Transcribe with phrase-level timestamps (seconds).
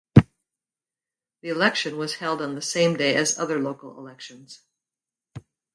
[1.43, 4.63] The election was held on the same day as other local elections.